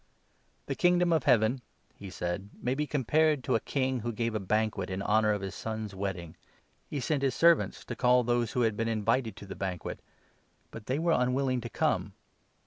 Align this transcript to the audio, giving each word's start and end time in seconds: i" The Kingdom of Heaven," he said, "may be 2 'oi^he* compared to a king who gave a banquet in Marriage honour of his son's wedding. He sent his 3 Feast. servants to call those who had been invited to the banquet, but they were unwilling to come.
i" 0.01 0.03
The 0.65 0.73
Kingdom 0.73 1.13
of 1.13 1.25
Heaven," 1.25 1.61
he 1.93 2.09
said, 2.09 2.49
"may 2.59 2.73
be 2.73 2.87
2 2.87 2.87
'oi^he* 2.87 2.89
compared 2.89 3.43
to 3.43 3.53
a 3.53 3.59
king 3.59 3.99
who 3.99 4.11
gave 4.11 4.33
a 4.33 4.39
banquet 4.39 4.89
in 4.89 4.97
Marriage 4.97 5.09
honour 5.11 5.31
of 5.33 5.41
his 5.43 5.53
son's 5.53 5.93
wedding. 5.93 6.35
He 6.87 6.99
sent 6.99 7.21
his 7.21 7.35
3 7.35 7.35
Feast. 7.35 7.39
servants 7.39 7.85
to 7.85 7.95
call 7.95 8.23
those 8.23 8.53
who 8.53 8.61
had 8.61 8.75
been 8.75 8.87
invited 8.87 9.35
to 9.35 9.45
the 9.45 9.53
banquet, 9.53 9.99
but 10.71 10.87
they 10.87 10.97
were 10.97 11.11
unwilling 11.15 11.61
to 11.61 11.69
come. 11.69 12.13